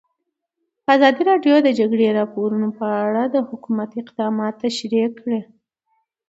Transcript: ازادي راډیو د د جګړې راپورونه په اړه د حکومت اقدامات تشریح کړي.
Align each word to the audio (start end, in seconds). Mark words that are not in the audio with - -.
ازادي 0.95 1.21
راډیو 1.29 1.55
د 1.63 1.65
د 1.67 1.69
جګړې 1.79 2.15
راپورونه 2.19 2.67
په 2.79 2.87
اړه 3.05 3.23
د 3.27 3.35
حکومت 3.49 3.89
اقدامات 4.01 4.53
تشریح 4.65 5.05
کړي. 5.19 5.39